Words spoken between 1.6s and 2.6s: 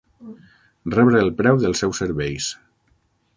dels seus serveis.